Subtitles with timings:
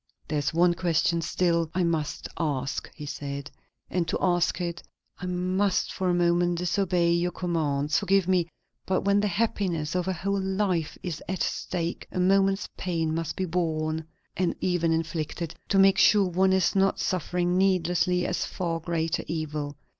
[0.29, 3.51] "There is one question still I must ask," he said;
[3.87, 4.81] "and to ask it,
[5.19, 7.99] I must for a moment disobey your commands.
[7.99, 8.47] Forgive me;
[8.87, 13.35] but when the happiness of a whole life is at stake, a moment's pain must
[13.35, 14.03] be borne
[14.35, 19.77] and even inflicted to make sure one is not suffering needlessly a far greater evil.